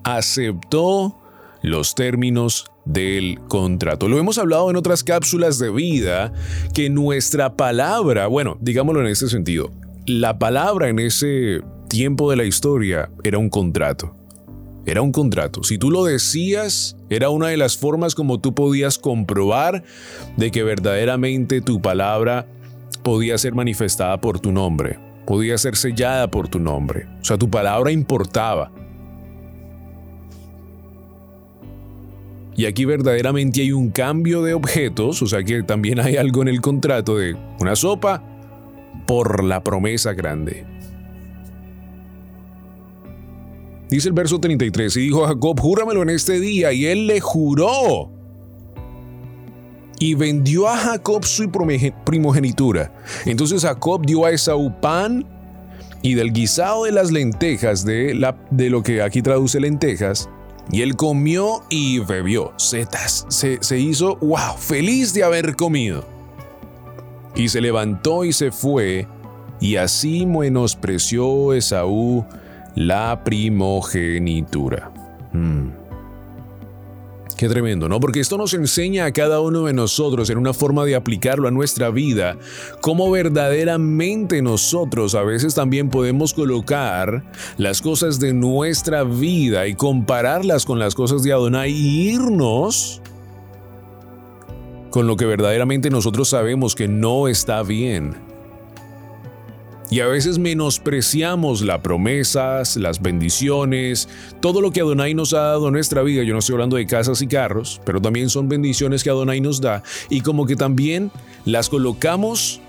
Aceptó 0.04 1.18
los 1.62 1.96
términos 1.96 2.72
del 2.86 3.39
contrato. 3.48 4.08
Lo 4.08 4.18
hemos 4.18 4.38
hablado 4.38 4.70
en 4.70 4.75
otras 4.75 5.03
cápsulas 5.03 5.60
de 5.60 5.70
vida, 5.70 6.34
que 6.74 6.89
nuestra 6.89 7.56
palabra, 7.56 8.27
bueno, 8.27 8.58
digámoslo 8.62 9.01
en 9.01 9.08
este 9.08 9.27
sentido, 9.27 9.72
la 10.06 10.39
palabra 10.39 10.89
en 10.89 11.00
ese 11.00 11.62
tiempo 11.89 12.30
de 12.30 12.38
la 12.38 12.46
historia 12.46 13.12
era 13.24 13.38
un 13.38 13.50
contrato. 13.50 14.15
Era 14.86 15.03
un 15.03 15.12
contrato. 15.12 15.63
Si 15.63 15.77
tú 15.77 15.91
lo 15.91 16.06
decías, 16.06 16.98
era 17.10 17.30
una 17.30 17.50
de 17.50 17.58
las 17.58 17.77
formas 17.77 18.15
como 18.15 18.39
tú 18.39 18.56
podías 18.56 18.98
comprobar 18.98 19.84
de 20.38 20.50
que 20.50 20.63
verdaderamente 20.63 21.62
tu 21.62 21.82
palabra 21.82 22.48
podía 23.03 23.38
ser 23.38 23.53
manifestada 23.53 24.20
por 24.20 24.39
tu 24.39 24.51
nombre, 24.51 25.00
podía 25.27 25.58
ser 25.60 25.75
sellada 25.75 26.32
por 26.32 26.48
tu 26.48 26.60
nombre. 26.60 27.08
O 27.22 27.25
sea, 27.25 27.38
tu 27.38 27.50
palabra 27.50 27.91
importaba. 27.91 28.72
Y 32.55 32.65
aquí 32.65 32.86
verdaderamente 32.86 33.62
hay 33.62 33.72
un 33.72 33.89
cambio 33.89 34.41
de 34.43 34.53
objetos, 34.53 35.22
o 35.22 35.27
sea 35.27 35.43
que 35.43 35.63
también 35.63 36.00
hay 36.00 36.17
algo 36.17 36.41
en 36.41 36.50
el 36.50 36.62
contrato 36.62 37.17
de 37.17 37.36
una 37.60 37.75
sopa 37.75 38.24
por 39.08 39.43
la 39.43 39.63
promesa 39.63 40.13
grande. 40.13 40.65
Dice 43.89 44.08
el 44.08 44.13
verso 44.13 44.39
33, 44.39 44.96
y 44.98 45.01
dijo 45.01 45.25
a 45.25 45.29
Jacob, 45.29 45.60
júramelo 45.60 46.01
en 46.01 46.10
este 46.10 46.39
día, 46.39 46.72
y 46.72 46.86
él 46.86 47.08
le 47.08 47.20
juró 47.20 48.10
y 50.00 50.15
vendió 50.15 50.67
a 50.67 50.77
Jacob 50.77 51.25
su 51.25 51.51
primogenitura. 52.05 52.91
Entonces 53.25 53.62
Jacob 53.62 54.03
dio 54.05 54.25
a 54.25 54.31
Esaú 54.31 54.74
pan 54.81 55.25
y 56.01 56.15
del 56.15 56.34
guisado 56.34 56.86
de 56.86 56.91
las 56.91 57.12
lentejas, 57.12 57.86
de, 57.86 58.15
la, 58.15 58.36
de 58.50 58.70
lo 58.70 58.81
que 58.81 59.03
aquí 59.03 59.22
traduce 59.22 59.60
lentejas, 59.60 60.27
y 60.70 60.82
él 60.82 60.96
comió 60.96 61.63
y 61.70 62.00
bebió. 62.00 62.53
Setas, 62.58 63.25
se, 63.30 63.58
se 63.62 63.80
hizo, 63.80 64.18
wow, 64.18 64.58
feliz 64.58 65.13
de 65.13 65.24
haber 65.24 65.56
comido. 65.56 66.06
Y 67.36 67.50
se 67.50 67.62
levantó 67.62 68.25
y 68.25 68.34
se 68.34 68.51
fue, 68.51 69.08
y 69.60 69.77
así 69.77 70.25
menospreció 70.25 71.53
Esaú 71.53 72.25
la 72.75 73.24
primogenitura. 73.24 74.91
Hmm. 75.32 75.80
Qué 77.41 77.50
tremendo, 77.50 77.89
¿no? 77.89 78.00
Porque 78.00 78.19
esto 78.19 78.38
nos 78.38 78.53
enseña 78.53 79.05
a 79.05 79.13
cada 79.13 79.39
uno 79.39 79.63
de 79.63 79.74
nosotros 79.74 80.29
en 80.29 80.38
una 80.38 80.53
forma 80.53 80.86
de 80.86 80.93
aplicarlo 80.93 81.48
a 81.48 81.51
nuestra 81.51 81.89
vida, 81.89 82.38
cómo 82.81 83.10
verdaderamente 83.10 84.43
nosotros 84.43 85.15
a 85.15 85.24
veces 85.24 85.55
también 85.55 85.89
podemos 85.89 86.36
colocar 86.36 87.24
las 87.57 87.81
cosas 87.81 88.19
de 88.19 88.36
nuestra 88.36 89.03
vida 89.03 89.65
y 89.65 89.74
compararlas 89.74 90.67
con 90.67 90.77
las 90.77 90.93
cosas 90.93 91.24
de 91.24 91.33
Adonai 91.33 91.71
y 91.71 92.12
irnos 92.12 93.01
con 94.91 95.07
lo 95.07 95.15
que 95.15 95.25
verdaderamente 95.25 95.89
nosotros 95.89 96.29
sabemos 96.29 96.75
que 96.75 96.88
no 96.88 97.27
está 97.27 97.63
bien 97.63 98.30
y 99.91 100.00
a 100.00 100.07
veces 100.07 100.39
menospreciamos 100.39 101.62
las 101.62 101.81
promesas, 101.81 102.77
las 102.77 103.01
bendiciones, 103.01 104.07
todo 104.39 104.62
lo 104.62 104.71
que 104.71 104.79
Adonai 104.79 105.13
nos 105.13 105.33
ha 105.33 105.41
dado 105.41 105.67
en 105.67 105.74
nuestra 105.74 106.01
vida. 106.01 106.24
Yo 106.24 106.31
no 106.31 106.39
estoy 106.39 106.53
hablando 106.53 106.77
de 106.77 106.88
casas 106.88 107.21
y 107.21 107.27
carros, 107.27 107.81
pero 107.86 108.01
también 108.01 108.29
son 108.29 108.48
bendiciones 108.48 109.03
que 109.03 109.10
Adonai 109.10 109.41
nos 109.41 109.60
da 109.60 109.83
y 110.10 110.21
como 110.21 110.45
que 110.45 110.55
también 110.55 111.12
las 111.43 111.67
colocamos 111.67 112.62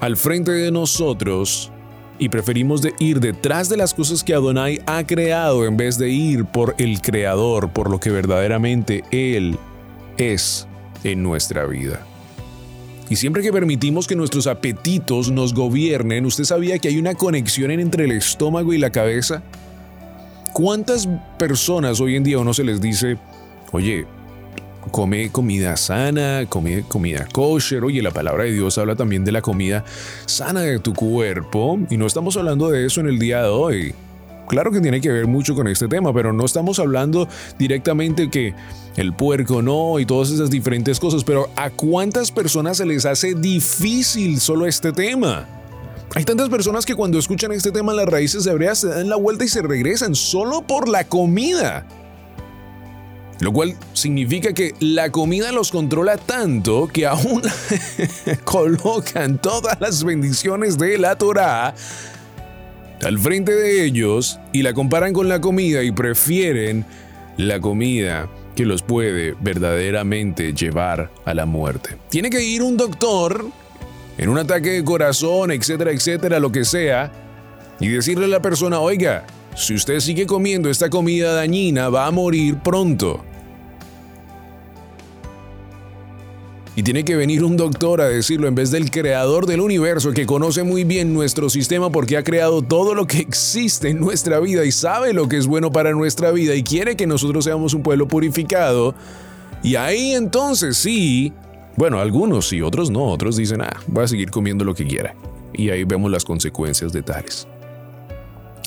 al 0.00 0.16
frente 0.16 0.52
de 0.52 0.70
nosotros 0.70 1.72
y 2.20 2.28
preferimos 2.28 2.82
de 2.82 2.94
ir 3.00 3.18
detrás 3.18 3.68
de 3.68 3.76
las 3.76 3.92
cosas 3.92 4.22
que 4.22 4.32
Adonai 4.32 4.80
ha 4.86 5.04
creado 5.04 5.66
en 5.66 5.76
vez 5.76 5.98
de 5.98 6.08
ir 6.10 6.44
por 6.44 6.76
el 6.78 7.00
Creador, 7.00 7.72
por 7.72 7.90
lo 7.90 7.98
que 7.98 8.10
verdaderamente 8.10 9.02
Él 9.10 9.58
es 10.18 10.68
en 11.02 11.24
nuestra 11.24 11.66
vida. 11.66 12.07
Y 13.10 13.16
siempre 13.16 13.42
que 13.42 13.52
permitimos 13.52 14.06
que 14.06 14.14
nuestros 14.14 14.46
apetitos 14.46 15.30
nos 15.30 15.54
gobiernen, 15.54 16.26
¿usted 16.26 16.44
sabía 16.44 16.78
que 16.78 16.88
hay 16.88 16.98
una 16.98 17.14
conexión 17.14 17.70
entre 17.70 18.04
el 18.04 18.12
estómago 18.12 18.72
y 18.72 18.78
la 18.78 18.90
cabeza? 18.90 19.42
¿Cuántas 20.52 21.08
personas 21.38 22.00
hoy 22.00 22.16
en 22.16 22.24
día 22.24 22.38
uno 22.38 22.52
se 22.52 22.64
les 22.64 22.80
dice, 22.80 23.16
oye, 23.72 24.06
come 24.90 25.30
comida 25.30 25.76
sana, 25.76 26.46
come 26.48 26.82
comida 26.88 27.26
kosher. 27.32 27.84
Oye, 27.84 28.02
la 28.02 28.10
palabra 28.10 28.44
de 28.44 28.52
Dios 28.52 28.78
habla 28.78 28.96
también 28.96 29.24
de 29.24 29.32
la 29.32 29.42
comida 29.42 29.84
sana 30.26 30.60
de 30.62 30.78
tu 30.78 30.94
cuerpo. 30.94 31.78
Y 31.90 31.96
no 31.96 32.06
estamos 32.06 32.36
hablando 32.36 32.70
de 32.70 32.86
eso 32.86 33.00
en 33.00 33.08
el 33.08 33.18
día 33.18 33.42
de 33.42 33.48
hoy. 33.48 33.94
Claro 34.48 34.72
que 34.72 34.80
tiene 34.80 35.00
que 35.00 35.12
ver 35.12 35.26
mucho 35.26 35.54
con 35.54 35.68
este 35.68 35.88
tema, 35.88 36.12
pero 36.12 36.32
no 36.32 36.44
estamos 36.44 36.78
hablando 36.78 37.28
directamente 37.58 38.30
que 38.30 38.54
el 38.96 39.12
puerco 39.12 39.62
no 39.62 39.98
y 40.00 40.06
todas 40.06 40.30
esas 40.30 40.50
diferentes 40.50 40.98
cosas, 40.98 41.22
pero 41.22 41.50
¿a 41.54 41.70
cuántas 41.70 42.32
personas 42.32 42.78
se 42.78 42.86
les 42.86 43.04
hace 43.04 43.34
difícil 43.34 44.40
solo 44.40 44.66
este 44.66 44.92
tema? 44.92 45.46
Hay 46.14 46.24
tantas 46.24 46.48
personas 46.48 46.86
que 46.86 46.94
cuando 46.94 47.18
escuchan 47.18 47.52
este 47.52 47.70
tema 47.70 47.92
las 47.92 48.06
raíces 48.06 48.46
hebreas 48.46 48.78
se 48.78 48.88
dan 48.88 49.08
la 49.08 49.16
vuelta 49.16 49.44
y 49.44 49.48
se 49.48 49.62
regresan 49.62 50.14
solo 50.14 50.62
por 50.62 50.88
la 50.88 51.04
comida. 51.04 51.86
Lo 53.40 53.52
cual 53.52 53.76
significa 53.92 54.52
que 54.52 54.74
la 54.80 55.12
comida 55.12 55.52
los 55.52 55.70
controla 55.70 56.16
tanto 56.16 56.88
que 56.88 57.06
aún 57.06 57.42
colocan 58.44 59.40
todas 59.40 59.80
las 59.80 60.02
bendiciones 60.02 60.76
de 60.76 60.98
la 60.98 61.16
Torah 61.16 61.74
al 63.04 63.18
frente 63.18 63.52
de 63.54 63.84
ellos 63.84 64.38
y 64.52 64.62
la 64.62 64.74
comparan 64.74 65.12
con 65.12 65.28
la 65.28 65.40
comida 65.40 65.82
y 65.82 65.92
prefieren 65.92 66.84
la 67.36 67.60
comida 67.60 68.28
que 68.56 68.64
los 68.64 68.82
puede 68.82 69.36
verdaderamente 69.40 70.52
llevar 70.52 71.10
a 71.24 71.34
la 71.34 71.46
muerte. 71.46 71.96
Tiene 72.08 72.28
que 72.28 72.42
ir 72.42 72.62
un 72.62 72.76
doctor 72.76 73.46
en 74.16 74.28
un 74.28 74.38
ataque 74.38 74.70
de 74.70 74.84
corazón, 74.84 75.52
etcétera, 75.52 75.92
etcétera, 75.92 76.40
lo 76.40 76.50
que 76.50 76.64
sea, 76.64 77.12
y 77.78 77.86
decirle 77.86 78.24
a 78.24 78.28
la 78.28 78.42
persona, 78.42 78.80
oiga, 78.80 79.24
si 79.54 79.74
usted 79.74 80.00
sigue 80.00 80.26
comiendo 80.26 80.68
esta 80.68 80.90
comida 80.90 81.32
dañina, 81.34 81.88
va 81.88 82.06
a 82.06 82.10
morir 82.10 82.58
pronto. 82.58 83.24
Y 86.78 86.84
tiene 86.84 87.04
que 87.04 87.16
venir 87.16 87.42
un 87.42 87.56
doctor 87.56 88.00
a 88.00 88.08
decirlo 88.08 88.46
en 88.46 88.54
vez 88.54 88.70
del 88.70 88.92
creador 88.92 89.46
del 89.46 89.60
universo 89.60 90.12
que 90.12 90.26
conoce 90.26 90.62
muy 90.62 90.84
bien 90.84 91.12
nuestro 91.12 91.50
sistema 91.50 91.90
porque 91.90 92.16
ha 92.16 92.22
creado 92.22 92.62
todo 92.62 92.94
lo 92.94 93.04
que 93.04 93.18
existe 93.18 93.88
en 93.88 93.98
nuestra 93.98 94.38
vida 94.38 94.64
y 94.64 94.70
sabe 94.70 95.12
lo 95.12 95.28
que 95.28 95.38
es 95.38 95.48
bueno 95.48 95.72
para 95.72 95.90
nuestra 95.90 96.30
vida 96.30 96.54
y 96.54 96.62
quiere 96.62 96.94
que 96.94 97.08
nosotros 97.08 97.46
seamos 97.46 97.74
un 97.74 97.82
pueblo 97.82 98.06
purificado. 98.06 98.94
Y 99.60 99.74
ahí 99.74 100.12
entonces 100.12 100.76
sí, 100.76 101.32
bueno, 101.74 101.98
algunos 101.98 102.48
sí, 102.48 102.62
otros 102.62 102.92
no, 102.92 103.06
otros 103.06 103.36
dicen, 103.36 103.60
ah, 103.60 103.80
voy 103.88 104.04
a 104.04 104.06
seguir 104.06 104.30
comiendo 104.30 104.64
lo 104.64 104.72
que 104.72 104.86
quiera. 104.86 105.16
Y 105.52 105.70
ahí 105.70 105.82
vemos 105.82 106.12
las 106.12 106.24
consecuencias 106.24 106.92
de 106.92 107.02
tales. 107.02 107.48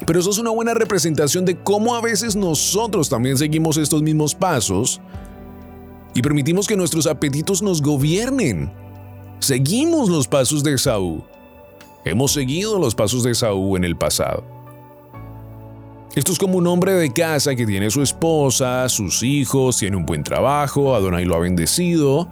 Pero 0.05 0.19
eso 0.19 0.31
es 0.31 0.37
una 0.37 0.49
buena 0.49 0.73
representación 0.73 1.45
de 1.45 1.55
cómo 1.55 1.95
a 1.95 2.01
veces 2.01 2.35
nosotros 2.35 3.07
también 3.07 3.37
seguimos 3.37 3.77
estos 3.77 4.03
mismos 4.03 4.35
pasos 4.35 4.99
y 6.13 6.21
permitimos 6.21 6.67
que 6.67 6.75
nuestros 6.75 7.07
apetitos 7.07 7.61
nos 7.61 7.81
gobiernen. 7.81 8.71
Seguimos 9.39 10.09
los 10.09 10.27
pasos 10.27 10.63
de 10.63 10.77
Saúl. 10.77 11.23
Hemos 12.03 12.33
seguido 12.33 12.79
los 12.79 12.95
pasos 12.95 13.23
de 13.23 13.33
Saúl 13.35 13.77
en 13.77 13.83
el 13.83 13.95
pasado. 13.95 14.43
Esto 16.13 16.33
es 16.33 16.39
como 16.39 16.57
un 16.57 16.67
hombre 16.67 16.93
de 16.93 17.13
casa 17.13 17.55
que 17.55 17.65
tiene 17.65 17.89
su 17.89 18.01
esposa, 18.01 18.89
sus 18.89 19.23
hijos, 19.23 19.77
tiene 19.77 19.95
un 19.95 20.05
buen 20.05 20.23
trabajo, 20.23 20.93
Adonai 20.93 21.23
lo 21.23 21.35
ha 21.35 21.39
bendecido, 21.39 22.27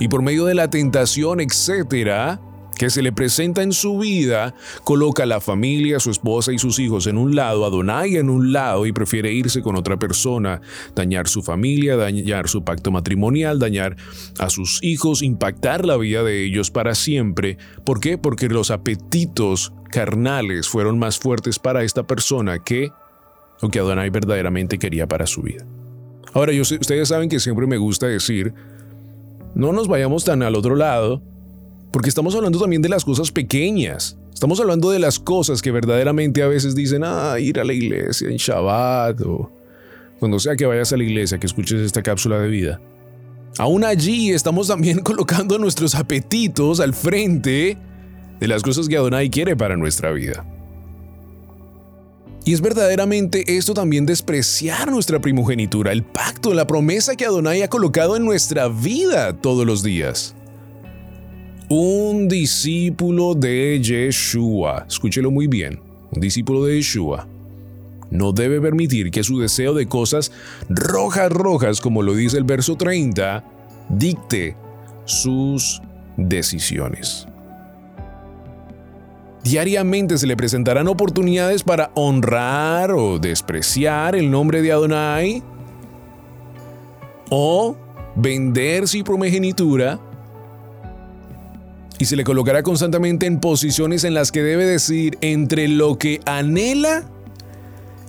y 0.00 0.08
por 0.08 0.22
medio 0.22 0.44
de 0.46 0.54
la 0.54 0.68
tentación, 0.68 1.40
etcétera, 1.40 2.40
que 2.76 2.90
se 2.90 3.02
le 3.02 3.12
presenta 3.12 3.62
en 3.62 3.72
su 3.72 3.98
vida, 3.98 4.54
coloca 4.84 5.24
a 5.24 5.26
la 5.26 5.40
familia, 5.40 5.98
a 5.98 6.00
su 6.00 6.10
esposa 6.10 6.52
y 6.52 6.58
sus 6.58 6.78
hijos 6.78 7.06
en 7.06 7.18
un 7.18 7.34
lado, 7.34 7.64
a 7.64 7.70
Donai 7.70 8.16
en 8.16 8.30
un 8.30 8.52
lado 8.52 8.86
y 8.86 8.92
prefiere 8.92 9.32
irse 9.32 9.62
con 9.62 9.76
otra 9.76 9.98
persona, 9.98 10.60
dañar 10.94 11.28
su 11.28 11.42
familia, 11.42 11.96
dañar 11.96 12.48
su 12.48 12.64
pacto 12.64 12.90
matrimonial, 12.90 13.58
dañar 13.58 13.96
a 14.38 14.50
sus 14.50 14.82
hijos, 14.82 15.22
impactar 15.22 15.84
la 15.84 15.96
vida 15.96 16.22
de 16.22 16.44
ellos 16.44 16.70
para 16.70 16.94
siempre. 16.94 17.58
¿Por 17.84 18.00
qué? 18.00 18.18
Porque 18.18 18.48
los 18.48 18.70
apetitos 18.70 19.72
carnales 19.90 20.68
fueron 20.68 20.98
más 20.98 21.18
fuertes 21.18 21.58
para 21.58 21.84
esta 21.84 22.06
persona 22.06 22.58
que 22.58 22.90
lo 23.60 23.68
que 23.68 23.78
Adonai 23.78 24.10
verdaderamente 24.10 24.78
quería 24.78 25.06
para 25.06 25.26
su 25.26 25.42
vida. 25.42 25.64
Ahora, 26.34 26.52
ustedes 26.60 27.08
saben 27.08 27.28
que 27.28 27.38
siempre 27.38 27.66
me 27.66 27.76
gusta 27.76 28.06
decir, 28.06 28.54
no 29.54 29.72
nos 29.72 29.86
vayamos 29.86 30.24
tan 30.24 30.42
al 30.42 30.56
otro 30.56 30.76
lado, 30.76 31.22
porque 31.92 32.08
estamos 32.08 32.34
hablando 32.34 32.58
también 32.58 32.82
de 32.82 32.88
las 32.88 33.04
cosas 33.04 33.30
pequeñas. 33.30 34.16
Estamos 34.32 34.58
hablando 34.58 34.90
de 34.90 34.98
las 34.98 35.18
cosas 35.18 35.60
que 35.62 35.70
verdaderamente 35.70 36.42
a 36.42 36.48
veces 36.48 36.74
dicen, 36.74 37.02
ah, 37.04 37.38
ir 37.38 37.60
a 37.60 37.64
la 37.64 37.74
iglesia 37.74 38.28
en 38.28 38.38
Shabbat 38.38 39.20
o 39.20 39.52
cuando 40.18 40.40
sea 40.40 40.56
que 40.56 40.66
vayas 40.66 40.92
a 40.92 40.96
la 40.96 41.04
iglesia, 41.04 41.38
que 41.38 41.46
escuches 41.46 41.80
esta 41.80 42.02
cápsula 42.02 42.38
de 42.38 42.48
vida. 42.48 42.80
Aún 43.58 43.84
allí 43.84 44.30
estamos 44.30 44.68
también 44.68 44.98
colocando 45.02 45.58
nuestros 45.58 45.94
apetitos 45.94 46.80
al 46.80 46.94
frente 46.94 47.76
de 48.40 48.48
las 48.48 48.62
cosas 48.62 48.88
que 48.88 48.96
Adonai 48.96 49.30
quiere 49.30 49.54
para 49.54 49.76
nuestra 49.76 50.10
vida. 50.12 50.46
Y 52.44 52.54
es 52.54 52.60
verdaderamente 52.60 53.56
esto 53.56 53.74
también 53.74 54.06
despreciar 54.06 54.90
nuestra 54.90 55.20
primogenitura, 55.20 55.92
el 55.92 56.02
pacto, 56.02 56.54
la 56.54 56.66
promesa 56.66 57.14
que 57.14 57.26
Adonai 57.26 57.62
ha 57.62 57.68
colocado 57.68 58.16
en 58.16 58.24
nuestra 58.24 58.66
vida 58.66 59.36
todos 59.36 59.64
los 59.64 59.84
días 59.84 60.34
un 61.74 62.28
discípulo 62.28 63.34
de 63.34 63.80
Yeshua, 63.80 64.84
escúchelo 64.86 65.30
muy 65.30 65.46
bien, 65.46 65.80
un 66.10 66.20
discípulo 66.20 66.66
de 66.66 66.76
Yeshua, 66.76 67.26
no 68.10 68.32
debe 68.32 68.60
permitir 68.60 69.10
que 69.10 69.24
su 69.24 69.40
deseo 69.40 69.72
de 69.72 69.86
cosas 69.86 70.32
rojas, 70.68 71.32
rojas, 71.32 71.80
como 71.80 72.02
lo 72.02 72.14
dice 72.14 72.36
el 72.36 72.44
verso 72.44 72.76
30, 72.76 73.42
dicte 73.88 74.54
sus 75.06 75.80
decisiones. 76.18 77.26
Diariamente 79.42 80.18
se 80.18 80.26
le 80.26 80.36
presentarán 80.36 80.88
oportunidades 80.88 81.62
para 81.62 81.90
honrar 81.94 82.92
o 82.92 83.18
despreciar 83.18 84.14
el 84.14 84.30
nombre 84.30 84.60
de 84.60 84.72
Adonai 84.72 85.42
o 87.30 87.74
vender 88.14 88.86
su 88.86 89.02
primogenitura 89.02 90.11
y 92.02 92.04
se 92.04 92.16
le 92.16 92.24
colocará 92.24 92.64
constantemente 92.64 93.26
en 93.26 93.38
posiciones 93.38 94.02
en 94.02 94.12
las 94.12 94.32
que 94.32 94.42
debe 94.42 94.66
decir 94.66 95.18
entre 95.20 95.68
lo 95.68 95.98
que 95.98 96.18
anhela 96.26 97.08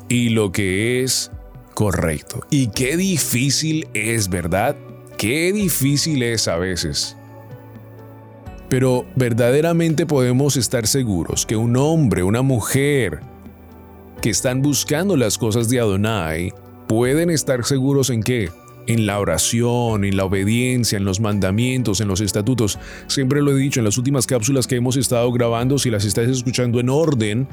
y 0.09 0.29
lo 0.29 0.51
que 0.51 1.03
es 1.03 1.29
correcto. 1.75 2.41
Y 2.49 2.69
qué 2.69 2.97
difícil 2.97 3.87
es, 3.93 4.29
¿verdad? 4.29 4.75
Qué 5.15 5.53
difícil 5.53 6.23
es 6.23 6.47
a 6.47 6.55
veces. 6.55 7.15
Pero 8.67 9.05
verdaderamente 9.15 10.07
podemos 10.07 10.57
estar 10.57 10.87
seguros 10.87 11.45
que 11.45 11.55
un 11.55 11.77
hombre, 11.77 12.23
una 12.23 12.41
mujer 12.41 13.19
que 14.23 14.31
están 14.31 14.63
buscando 14.63 15.15
las 15.17 15.37
cosas 15.37 15.69
de 15.69 15.79
Adonai, 15.79 16.51
pueden 16.87 17.29
estar 17.29 17.63
seguros 17.63 18.09
en 18.09 18.23
qué? 18.23 18.49
En 18.87 19.05
la 19.05 19.19
oración, 19.19 20.03
en 20.03 20.17
la 20.17 20.25
obediencia, 20.25 20.97
en 20.97 21.05
los 21.05 21.19
mandamientos, 21.19 22.01
en 22.01 22.07
los 22.07 22.21
estatutos. 22.21 22.79
Siempre 23.07 23.41
lo 23.41 23.51
he 23.51 23.55
dicho 23.55 23.79
en 23.79 23.85
las 23.85 23.97
últimas 23.97 24.27
cápsulas 24.27 24.67
que 24.67 24.75
hemos 24.75 24.97
estado 24.97 25.31
grabando, 25.31 25.79
si 25.79 25.89
las 25.89 26.05
estás 26.05 26.27
escuchando 26.27 26.79
en 26.79 26.89
orden, 26.89 27.47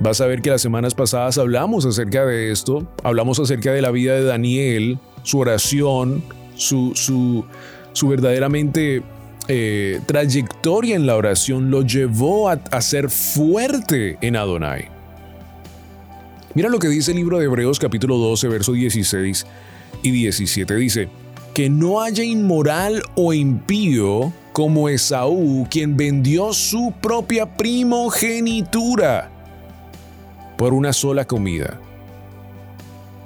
vas 0.00 0.20
a 0.20 0.26
ver 0.26 0.42
que 0.42 0.50
las 0.50 0.62
semanas 0.62 0.94
pasadas 0.94 1.38
hablamos 1.38 1.84
acerca 1.84 2.24
de 2.24 2.50
esto, 2.50 2.90
hablamos 3.02 3.38
acerca 3.38 3.72
de 3.72 3.82
la 3.82 3.90
vida 3.90 4.14
de 4.14 4.24
Daniel, 4.24 4.98
su 5.22 5.38
oración, 5.38 6.22
su, 6.54 6.92
su, 6.94 8.08
verdaderamente 8.08 9.02
eh, 9.48 10.00
trayectoria 10.06 10.96
en 10.96 11.06
la 11.06 11.16
oración 11.16 11.70
lo 11.70 11.82
llevó 11.82 12.48
a, 12.48 12.52
a 12.70 12.80
ser 12.80 13.10
fuerte 13.10 14.18
en 14.20 14.36
Adonai. 14.36 14.88
Mira 16.54 16.68
lo 16.68 16.78
que 16.78 16.88
dice 16.88 17.12
el 17.12 17.18
libro 17.18 17.38
de 17.38 17.44
Hebreos 17.44 17.78
capítulo 17.78 18.16
12, 18.16 18.48
verso 18.48 18.72
16 18.72 19.46
y 20.02 20.10
17 20.10 20.74
dice, 20.76 21.08
que 21.54 21.68
no 21.68 22.00
haya 22.00 22.24
inmoral 22.24 23.02
o 23.16 23.32
impío 23.32 24.32
como 24.52 24.88
Esaú, 24.88 25.66
quien 25.70 25.96
vendió 25.96 26.52
su 26.52 26.92
propia 27.00 27.56
primogenitura 27.56 29.30
por 30.56 30.74
una 30.74 30.92
sola 30.92 31.26
comida. 31.26 31.80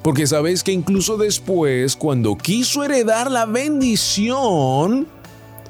Porque 0.02 0.26
sabéis 0.26 0.62
que 0.62 0.72
incluso 0.72 1.16
después, 1.16 1.96
cuando 1.96 2.36
quiso 2.36 2.84
heredar 2.84 3.30
la 3.30 3.46
bendición, 3.46 5.08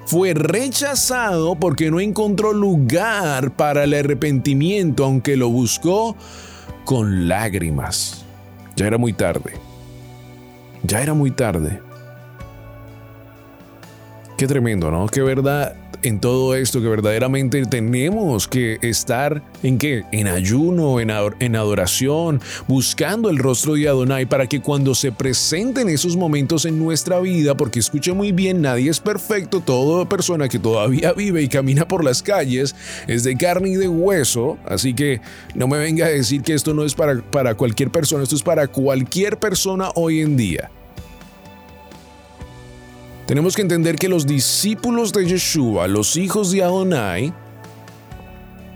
fue 0.07 0.35
rechazado 0.35 1.55
porque 1.55 1.91
no 1.91 2.01
encontró 2.01 2.53
lugar 2.53 3.55
para 3.55 3.85
el 3.85 3.95
arrepentimiento, 3.95 5.05
aunque 5.05 5.37
lo 5.37 5.49
buscó 5.49 6.17
con 6.85 7.29
lágrimas. 7.29 8.25
Ya 8.77 8.89
era 8.89 8.99
muy 8.99 9.13
tarde. 9.13 9.53
Ya 10.87 11.01
era 11.01 11.15
muy 11.15 11.31
tarde. 11.31 11.81
Qué 14.37 14.47
tremendo, 14.47 14.91
¿no? 14.91 15.07
Qué 15.07 15.23
verdad 15.23 15.75
en 16.05 16.21
todo 16.21 16.55
esto 16.55 16.83
que 16.83 16.89
verdaderamente 16.89 17.65
tenemos 17.65 18.47
que 18.47 18.79
estar 18.83 19.43
en 19.63 19.79
qué? 19.79 20.05
En 20.13 20.29
ayuno, 20.29 21.01
en, 21.01 21.11
en 21.41 21.57
adoración, 21.57 22.43
buscando 22.69 23.31
el 23.31 23.39
rostro 23.39 23.73
de 23.73 23.89
Adonai 23.89 24.27
para 24.27 24.47
que 24.47 24.61
cuando 24.61 24.95
se 24.95 25.13
presenten 25.13 25.89
esos 25.89 26.15
momentos 26.17 26.67
en 26.67 26.79
nuestra 26.79 27.21
vida, 27.21 27.57
porque 27.57 27.79
escuche 27.79 28.13
muy 28.13 28.33
bien, 28.33 28.61
nadie 28.61 28.91
es 28.91 29.01
perfecto, 29.01 29.61
toda 29.61 30.07
persona 30.07 30.47
que 30.47 30.59
todavía 30.59 31.15
vive 31.15 31.43
y 31.43 31.49
camina 31.49 31.89
por 31.89 32.05
las 32.05 32.23
calles 32.23 32.77
es 33.07 33.25
de 33.25 33.37
carne 33.37 33.71
y 33.71 33.77
de 33.77 33.89
hueso, 33.89 34.59
así 34.67 34.93
que 34.93 35.23
no 35.55 35.67
me 35.67 35.79
venga 35.79 36.05
a 36.05 36.11
decir 36.11 36.43
que 36.43 36.53
esto 36.53 36.75
no 36.75 36.85
es 36.85 36.95
para, 36.95 37.23
para 37.23 37.55
cualquier 37.55 37.91
persona, 37.91 38.25
esto 38.25 38.37
es 38.37 38.43
para 38.43 38.67
cualquier 38.69 39.39
persona 39.39 39.89
hoy 39.95 40.21
en 40.21 40.37
día. 40.37 40.71
Tenemos 43.27 43.57
que 43.57 43.63
entender 43.63 43.97
que 43.97 44.09
los 44.09 44.27
discípulos 44.27 45.13
de 45.13 45.27
Yeshua, 45.27 45.89
los 45.89 46.17
hijos 46.17 46.51
de 46.51 46.63
Adonai, 46.63 47.33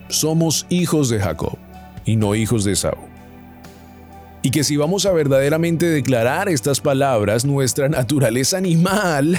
somos 0.08 0.64
hijos 0.70 1.10
de 1.10 1.20
Jacob 1.20 1.58
y 2.06 2.16
no 2.16 2.34
hijos 2.34 2.64
de 2.64 2.74
Saúl. 2.74 3.08
Y 4.40 4.50
que 4.50 4.64
si 4.64 4.76
vamos 4.76 5.04
a 5.04 5.12
verdaderamente 5.12 5.84
declarar 5.84 6.48
estas 6.48 6.80
palabras, 6.80 7.44
nuestra 7.44 7.90
naturaleza 7.90 8.56
animal 8.56 9.38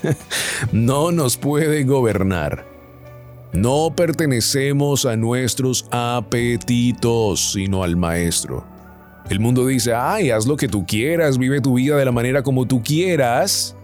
no 0.72 1.10
nos 1.10 1.36
puede 1.36 1.82
gobernar. 1.82 2.64
No 3.52 3.94
pertenecemos 3.96 5.06
a 5.06 5.16
nuestros 5.16 5.86
apetitos, 5.90 7.52
sino 7.54 7.82
al 7.82 7.96
Maestro. 7.96 8.64
El 9.30 9.40
mundo 9.40 9.66
dice, 9.66 9.94
ay, 9.94 10.30
haz 10.30 10.46
lo 10.46 10.56
que 10.56 10.68
tú 10.68 10.86
quieras, 10.86 11.38
vive 11.38 11.60
tu 11.60 11.74
vida 11.74 11.96
de 11.96 12.04
la 12.04 12.12
manera 12.12 12.42
como 12.42 12.66
tú 12.66 12.82
quieras. 12.82 13.74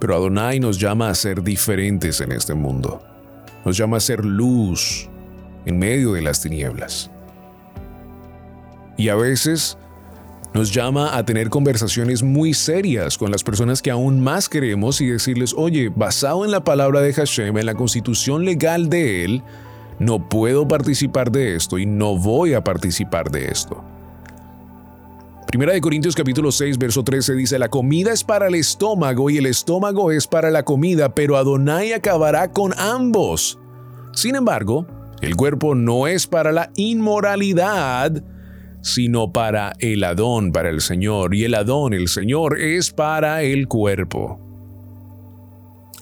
Pero 0.00 0.16
Adonai 0.16 0.58
nos 0.58 0.78
llama 0.78 1.10
a 1.10 1.14
ser 1.14 1.42
diferentes 1.42 2.20
en 2.20 2.32
este 2.32 2.54
mundo. 2.54 3.02
Nos 3.64 3.76
llama 3.76 3.98
a 3.98 4.00
ser 4.00 4.24
luz 4.24 5.08
en 5.66 5.78
medio 5.78 6.14
de 6.14 6.22
las 6.22 6.40
tinieblas. 6.40 7.10
Y 8.96 9.10
a 9.10 9.14
veces 9.14 9.76
nos 10.52 10.72
llama 10.72 11.16
a 11.16 11.24
tener 11.24 11.48
conversaciones 11.48 12.22
muy 12.22 12.54
serias 12.54 13.16
con 13.16 13.30
las 13.30 13.44
personas 13.44 13.82
que 13.82 13.90
aún 13.90 14.20
más 14.20 14.48
queremos 14.48 15.00
y 15.00 15.06
decirles, 15.06 15.54
oye, 15.56 15.90
basado 15.94 16.44
en 16.44 16.50
la 16.50 16.64
palabra 16.64 17.00
de 17.00 17.12
Hashem, 17.12 17.56
en 17.58 17.66
la 17.66 17.74
constitución 17.74 18.44
legal 18.44 18.88
de 18.88 19.24
él, 19.24 19.42
no 19.98 20.28
puedo 20.28 20.66
participar 20.66 21.30
de 21.30 21.54
esto 21.56 21.78
y 21.78 21.86
no 21.86 22.16
voy 22.16 22.54
a 22.54 22.64
participar 22.64 23.30
de 23.30 23.48
esto. 23.48 23.84
Primera 25.50 25.72
de 25.72 25.80
Corintios 25.80 26.14
capítulo 26.14 26.52
6, 26.52 26.78
verso 26.78 27.02
13 27.02 27.34
dice, 27.34 27.58
la 27.58 27.68
comida 27.68 28.12
es 28.12 28.22
para 28.22 28.46
el 28.46 28.54
estómago 28.54 29.30
y 29.30 29.38
el 29.38 29.46
estómago 29.46 30.12
es 30.12 30.28
para 30.28 30.48
la 30.48 30.62
comida, 30.62 31.12
pero 31.12 31.36
Adonai 31.36 31.92
acabará 31.92 32.52
con 32.52 32.72
ambos. 32.78 33.58
Sin 34.12 34.36
embargo, 34.36 34.86
el 35.20 35.34
cuerpo 35.34 35.74
no 35.74 36.06
es 36.06 36.28
para 36.28 36.52
la 36.52 36.70
inmoralidad, 36.76 38.22
sino 38.80 39.32
para 39.32 39.72
el 39.80 40.04
Adón, 40.04 40.52
para 40.52 40.70
el 40.70 40.80
Señor, 40.80 41.34
y 41.34 41.42
el 41.42 41.56
Adón, 41.56 41.94
el 41.94 42.06
Señor, 42.06 42.60
es 42.60 42.92
para 42.92 43.42
el 43.42 43.66
cuerpo. 43.66 44.38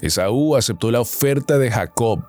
Esaú 0.03 0.57
aceptó 0.57 0.91
la 0.91 1.01
oferta 1.01 1.57
de 1.57 1.71
Jacob. 1.71 2.21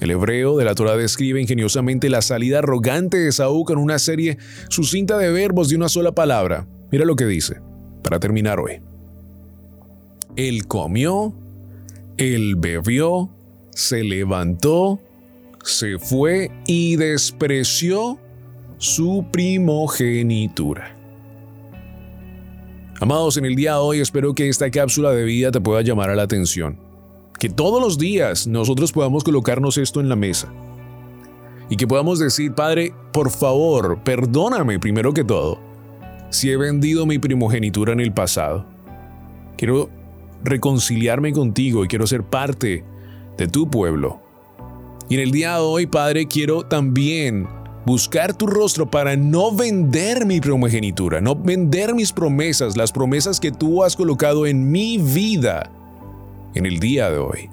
El 0.00 0.10
hebreo 0.10 0.56
de 0.56 0.64
la 0.64 0.74
Torah 0.74 0.96
describe 0.96 1.42
ingeniosamente 1.42 2.08
la 2.08 2.22
salida 2.22 2.60
arrogante 2.60 3.18
de 3.18 3.28
Esaú 3.28 3.64
con 3.64 3.78
una 3.78 3.98
serie 3.98 4.38
sucinta 4.70 5.18
de 5.18 5.30
verbos 5.30 5.68
de 5.68 5.76
una 5.76 5.90
sola 5.90 6.12
palabra. 6.12 6.66
Mira 6.90 7.04
lo 7.04 7.16
que 7.16 7.26
dice, 7.26 7.60
para 8.02 8.18
terminar 8.18 8.58
hoy. 8.58 8.80
Él 10.36 10.66
comió, 10.66 11.34
él 12.16 12.56
bebió, 12.56 13.30
se 13.72 14.02
levantó, 14.02 15.00
se 15.62 15.98
fue 15.98 16.50
y 16.66 16.96
despreció 16.96 18.18
su 18.78 19.26
primogenitura. 19.30 20.96
Amados, 23.00 23.36
en 23.36 23.44
el 23.44 23.54
día 23.54 23.72
de 23.72 23.78
hoy 23.78 24.00
espero 24.00 24.34
que 24.34 24.48
esta 24.48 24.70
cápsula 24.70 25.10
de 25.12 25.24
vida 25.24 25.50
te 25.50 25.60
pueda 25.60 25.82
llamar 25.82 26.08
a 26.08 26.14
la 26.14 26.22
atención. 26.22 26.89
Que 27.40 27.48
todos 27.48 27.80
los 27.80 27.96
días 27.96 28.46
nosotros 28.46 28.92
podamos 28.92 29.24
colocarnos 29.24 29.78
esto 29.78 29.98
en 29.98 30.10
la 30.10 30.14
mesa. 30.14 30.52
Y 31.70 31.76
que 31.76 31.86
podamos 31.86 32.18
decir, 32.18 32.54
Padre, 32.54 32.92
por 33.14 33.30
favor, 33.30 34.04
perdóname 34.04 34.78
primero 34.78 35.14
que 35.14 35.24
todo 35.24 35.58
si 36.28 36.50
he 36.50 36.56
vendido 36.56 37.06
mi 37.06 37.18
primogenitura 37.18 37.94
en 37.94 38.00
el 38.00 38.12
pasado. 38.12 38.66
Quiero 39.56 39.88
reconciliarme 40.44 41.32
contigo 41.32 41.84
y 41.84 41.88
quiero 41.88 42.06
ser 42.06 42.24
parte 42.24 42.84
de 43.38 43.48
tu 43.48 43.68
pueblo. 43.68 44.20
Y 45.08 45.14
en 45.14 45.20
el 45.20 45.32
día 45.32 45.54
de 45.54 45.60
hoy, 45.60 45.86
Padre, 45.86 46.26
quiero 46.26 46.62
también 46.62 47.48
buscar 47.86 48.36
tu 48.36 48.46
rostro 48.46 48.90
para 48.90 49.16
no 49.16 49.50
vender 49.50 50.26
mi 50.26 50.40
primogenitura, 50.40 51.22
no 51.22 51.34
vender 51.34 51.94
mis 51.94 52.12
promesas, 52.12 52.76
las 52.76 52.92
promesas 52.92 53.40
que 53.40 53.50
tú 53.50 53.82
has 53.82 53.96
colocado 53.96 54.46
en 54.46 54.70
mi 54.70 54.98
vida 54.98 55.72
en 56.54 56.66
el 56.66 56.78
día 56.78 57.10
de 57.10 57.18
hoy. 57.18 57.50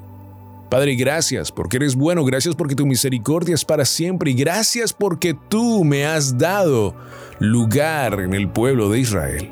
Padre, 0.69 0.95
gracias 0.95 1.51
porque 1.51 1.77
eres 1.77 1.95
bueno, 1.95 2.25
gracias 2.25 2.55
porque 2.55 2.75
tu 2.75 2.85
misericordia 2.85 3.55
es 3.55 3.63
para 3.63 3.85
siempre 3.85 4.31
y 4.31 4.33
gracias 4.33 4.91
porque 4.91 5.33
tú 5.47 5.83
me 5.85 6.05
has 6.05 6.37
dado 6.37 6.93
lugar 7.39 8.19
en 8.19 8.33
el 8.33 8.49
pueblo 8.49 8.89
de 8.89 8.99
Israel. 8.99 9.51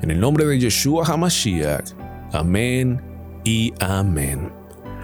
En 0.00 0.10
el 0.10 0.20
nombre 0.20 0.46
de 0.46 0.58
Yeshua 0.58 1.04
HaMashiach, 1.04 1.92
amén 2.32 3.02
y 3.44 3.74
amén. 3.80 4.57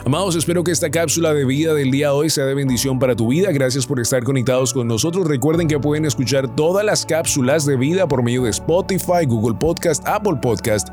Amados, 0.07 0.37
espero 0.37 0.62
que 0.62 0.71
esta 0.71 0.90
cápsula 0.90 1.33
de 1.33 1.47
vida 1.47 1.73
del 1.73 1.90
día 1.90 2.09
de 2.09 2.12
hoy 2.12 2.29
sea 2.29 2.45
de 2.45 2.53
bendición 2.53 2.99
para 2.99 3.17
tu 3.17 3.29
vida. 3.29 3.51
Gracias 3.53 3.87
por 3.87 3.99
estar 4.01 4.23
conectados 4.23 4.75
con 4.75 4.87
nosotros. 4.87 5.27
Recuerden 5.27 5.67
que 5.67 5.81
pueden 5.81 6.05
escuchar 6.05 6.55
todas 6.55 6.85
las 6.85 7.07
cápsulas 7.07 7.64
de 7.64 7.79
vida 7.79 8.07
por 8.07 8.23
medio 8.23 8.43
de 8.43 8.51
Spotify, 8.51 9.25
Google 9.27 9.57
Podcast, 9.59 10.07
Apple 10.07 10.37
Podcast 10.43 10.88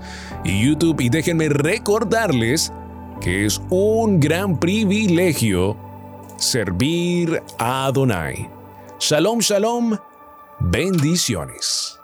y 0.45 0.65
YouTube. 0.65 1.01
Y 1.01 1.09
déjenme 1.09 1.49
recordarles 1.49 2.71
que 3.19 3.45
es 3.45 3.61
un 3.69 4.17
gran 4.21 4.57
privilegio 4.57 5.75
servir 6.37 7.43
a 7.57 7.87
Adonai. 7.87 8.49
Shalom, 8.97 9.39
shalom, 9.39 9.97
bendiciones. 10.61 12.00